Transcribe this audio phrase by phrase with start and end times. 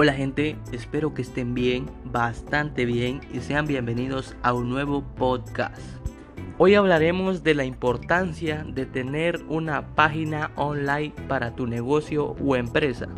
[0.00, 5.82] Hola gente, espero que estén bien, bastante bien y sean bienvenidos a un nuevo podcast.
[6.56, 13.08] Hoy hablaremos de la importancia de tener una página online para tu negocio o empresa.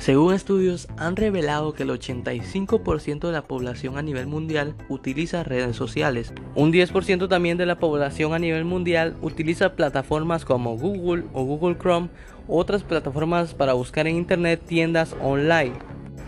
[0.00, 5.76] Según estudios han revelado que el 85% de la población a nivel mundial utiliza redes
[5.76, 6.32] sociales.
[6.56, 11.78] Un 10% también de la población a nivel mundial utiliza plataformas como Google o Google
[11.78, 12.08] Chrome,
[12.48, 15.74] otras plataformas para buscar en internet tiendas online.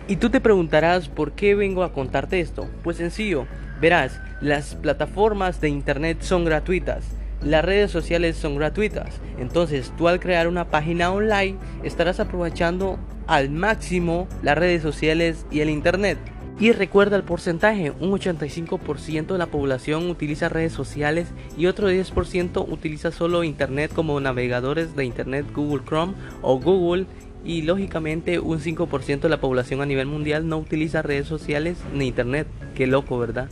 [0.09, 2.69] Y tú te preguntarás por qué vengo a contarte esto.
[2.83, 3.47] Pues sencillo,
[3.81, 7.05] verás, las plataformas de internet son gratuitas.
[7.43, 9.21] Las redes sociales son gratuitas.
[9.39, 15.61] Entonces tú al crear una página online estarás aprovechando al máximo las redes sociales y
[15.61, 16.19] el Internet.
[16.61, 22.69] Y recuerda el porcentaje, un 85% de la población utiliza redes sociales y otro 10%
[22.69, 27.07] utiliza solo Internet como navegadores de Internet Google Chrome o Google
[27.45, 32.07] y lógicamente un 5% de la población a nivel mundial no utiliza redes sociales ni
[32.07, 32.47] Internet.
[32.75, 33.49] Qué loco, ¿verdad?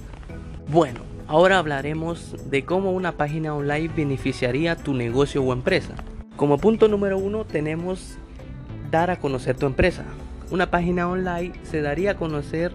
[0.69, 5.95] Bueno, ahora hablaremos de cómo una página online beneficiaría tu negocio o empresa.
[6.37, 8.19] Como punto número uno tenemos
[8.91, 10.05] dar a conocer tu empresa.
[10.51, 12.73] Una página online se daría a conocer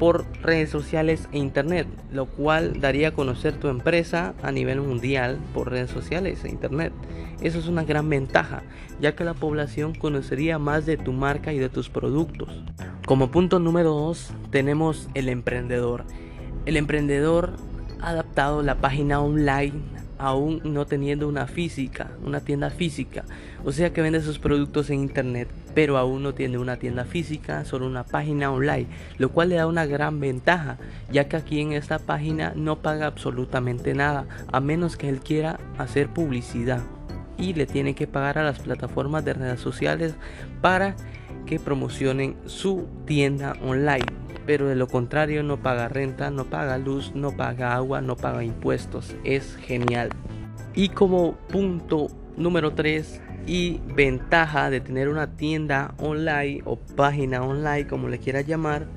[0.00, 5.38] por redes sociales e internet, lo cual daría a conocer tu empresa a nivel mundial
[5.52, 6.94] por redes sociales e internet.
[7.42, 8.62] Eso es una gran ventaja,
[8.98, 12.64] ya que la población conocería más de tu marca y de tus productos.
[13.06, 16.06] Como punto número 2 tenemos el emprendedor.
[16.64, 17.52] El emprendedor
[18.00, 19.82] ha adaptado la página online
[20.20, 23.24] aún no teniendo una física, una tienda física.
[23.64, 27.64] O sea que vende sus productos en internet, pero aún no tiene una tienda física,
[27.64, 30.76] solo una página online, lo cual le da una gran ventaja,
[31.10, 35.58] ya que aquí en esta página no paga absolutamente nada, a menos que él quiera
[35.78, 36.82] hacer publicidad.
[37.38, 40.14] Y le tiene que pagar a las plataformas de redes sociales
[40.60, 40.96] para
[41.46, 47.12] que promocionen su tienda online pero de lo contrario no paga renta, no paga luz,
[47.14, 49.14] no paga agua, no paga impuestos.
[49.22, 50.10] Es genial.
[50.74, 57.86] Y como punto número 3 y ventaja de tener una tienda online o página online,
[57.86, 58.88] como le quieras llamar,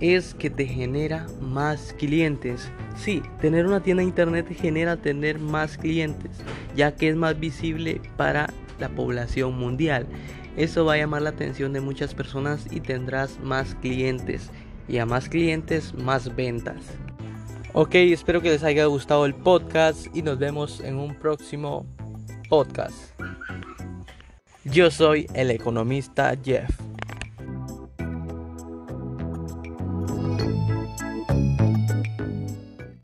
[0.00, 2.70] es que te genera más clientes.
[2.94, 6.32] Sí, tener una tienda de internet genera tener más clientes,
[6.76, 10.06] ya que es más visible para la población mundial.
[10.58, 14.50] Eso va a llamar la atención de muchas personas y tendrás más clientes
[14.88, 16.82] y a más clientes, más ventas.
[17.72, 21.86] Ok, espero que les haya gustado el podcast y nos vemos en un próximo
[22.48, 23.12] podcast.
[24.64, 26.79] Yo soy el economista Jeff.